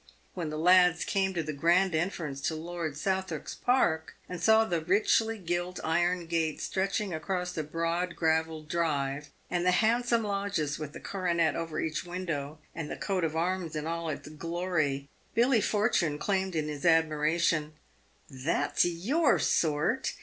[0.33, 4.65] "When the lads came to the grand entrance to Lord Southwark' s park, and saw
[4.65, 10.23] the richly gilt iron gates stretching across the broad gravelled drive, and the hand some
[10.23, 14.27] lodges with the coronet over each window, and the coat of arms in all its
[14.27, 17.73] glory, Billy Fortune exclaimed in his admiration,"
[18.47, 20.15] That's your sort